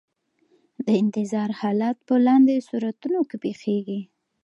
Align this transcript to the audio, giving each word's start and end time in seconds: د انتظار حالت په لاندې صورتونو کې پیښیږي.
د 0.85 0.87
انتظار 1.03 1.49
حالت 1.59 1.97
په 2.07 2.15
لاندې 2.27 2.65
صورتونو 2.69 3.19
کې 3.29 3.37
پیښیږي. 3.45 4.01